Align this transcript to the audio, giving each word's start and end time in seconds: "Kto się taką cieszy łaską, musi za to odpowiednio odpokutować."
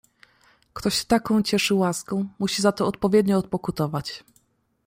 "Kto 0.73 0.89
się 0.89 1.05
taką 1.05 1.43
cieszy 1.43 1.75
łaską, 1.75 2.25
musi 2.39 2.61
za 2.61 2.71
to 2.71 2.87
odpowiednio 2.87 3.37
odpokutować." 3.37 4.23